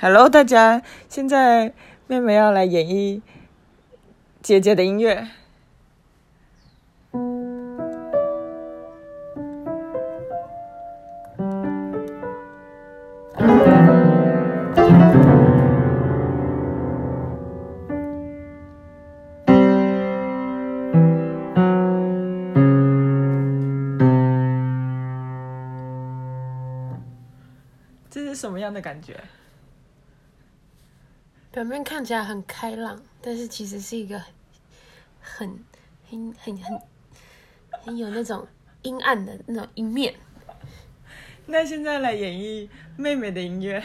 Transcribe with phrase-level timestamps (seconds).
[0.00, 1.72] Hello，大家，现在
[2.06, 3.20] 妹妹要来演绎
[4.40, 5.26] 姐姐的音乐。
[28.08, 29.16] 这是什么样的感觉？
[31.50, 34.22] 表面看起来很开朗，但是其实是一个
[35.20, 35.64] 很
[36.08, 36.80] 很很很
[37.70, 38.46] 很有那种
[38.82, 40.14] 阴暗的那种一面。
[41.46, 43.82] 那现在来演绎妹妹的音乐。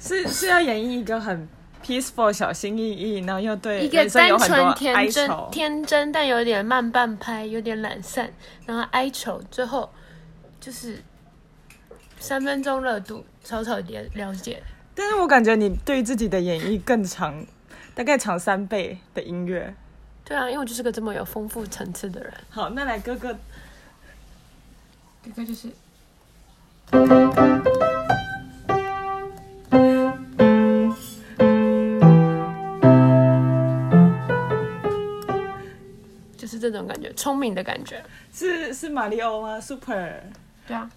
[0.00, 1.48] 是是要演绎一个很
[1.84, 5.48] peaceful、小心翼翼，然后又对一个人生有单很多纯天真哀愁。
[5.52, 8.32] 天真，但有点慢半拍，有点懒散，
[8.64, 9.90] 然后哀愁，最后
[10.60, 11.02] 就是
[12.18, 14.62] 三分钟热度，草草了了解。
[14.94, 17.44] 但是我感觉你对自己的演绎更长，
[17.94, 19.74] 大概长三倍的音乐。
[20.24, 22.32] 对啊，因为我就是个这么有丰富层次的人。
[22.50, 23.32] 好，那来哥哥，
[25.22, 25.68] 哥哥就是
[36.70, 38.02] 这种感觉，聪明的感觉。
[38.32, 40.22] 是是马里奥吗？Super。
[40.66, 40.90] 对啊，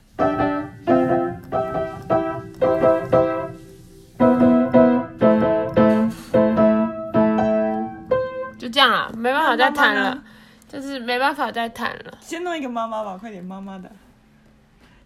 [8.58, 10.24] 就这样啊，没办法再谈了
[10.68, 12.18] 就是没办法再谈了。
[12.20, 13.92] 先弄一个妈妈吧，快点，妈妈的。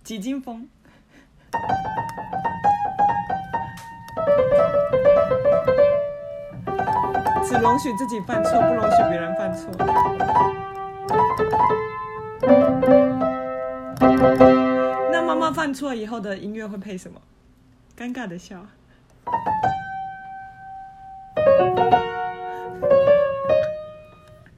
[0.03, 0.67] 几经风。
[7.45, 9.42] 只容许自己犯错，不容许别人犯
[15.43, 17.21] 妈犯错以后的音乐会配什么？
[17.97, 18.65] 尴尬的笑。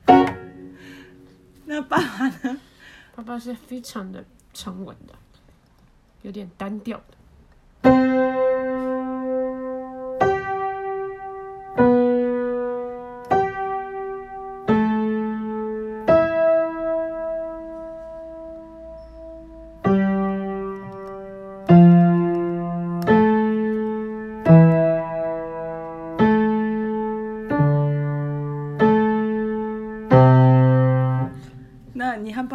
[1.66, 2.62] 那爸爸呢？
[3.16, 4.24] 爸爸是非常的
[4.54, 5.16] 沉稳的，
[6.22, 7.18] 有点单调的。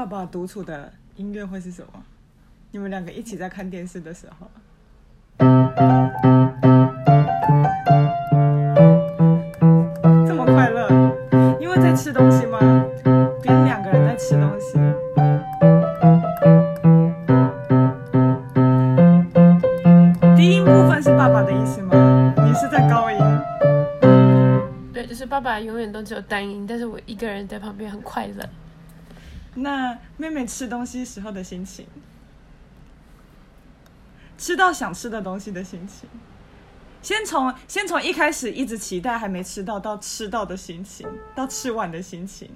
[0.00, 2.02] 爸爸独处的音乐会是什么？
[2.70, 4.46] 你们两个一起在看电视的时候，
[10.26, 10.88] 这么快乐，
[11.60, 12.58] 因为在吃东西吗？
[13.42, 14.78] 别人两个人在吃东西。
[20.34, 22.34] 低音部分是爸爸的意思吗？
[22.38, 23.18] 你是在高音。
[24.94, 28.48] 对，就是爸爸永远都只有单音，但是我一个人在旁边很快乐。
[29.54, 31.86] 那妹妹吃东西时候的心情，
[34.38, 36.08] 吃到想吃的东西的心情，
[37.02, 42.50] 先从先从一开始一直期待还没吃到，到吃到的心情，到吃完的心情。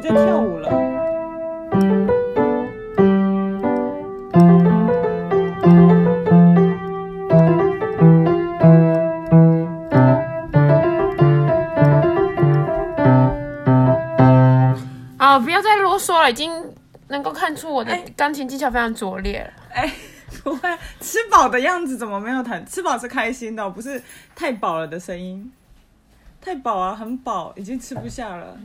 [0.00, 0.68] 在跳舞了。
[15.18, 16.50] 啊，不要再啰嗦了，已经
[17.08, 19.50] 能够看出我的哎钢琴技巧非常拙劣了。
[19.72, 19.92] 哎，
[20.42, 20.68] 不会，
[21.00, 22.64] 吃饱的样子怎么没有弹？
[22.64, 24.00] 吃饱是开心的哦，不是
[24.34, 25.52] 太饱了的声音。
[26.40, 28.58] 太饱啊，很饱，已经吃不下了。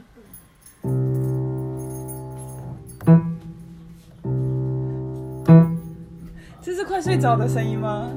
[7.03, 8.09] 睡着的声音吗？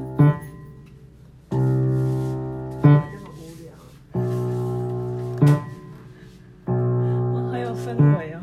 [6.66, 8.40] 哇，好有氛围哦。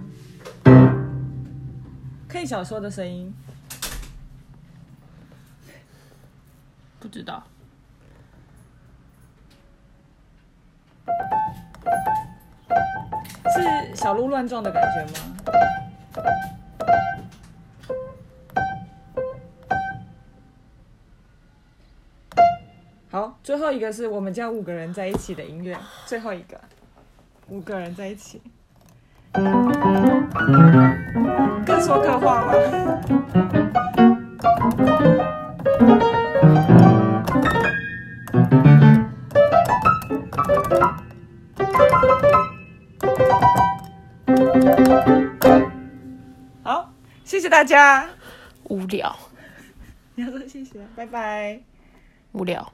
[2.27, 3.33] 看小说的声音。
[6.99, 7.41] 不知道，
[13.55, 15.19] 是小鹿乱撞的感觉吗？
[23.13, 26.59] 好，最后一个是我们家五个人在一起的音乐，最后一个，
[27.47, 28.41] 五个人在一起，
[31.63, 32.53] 各说各话吗？
[46.63, 46.91] 好，
[47.23, 48.09] 谢谢大家。
[48.63, 49.15] 无聊，
[50.15, 51.61] 你要说谢谢，拜拜。
[52.31, 52.73] 无聊。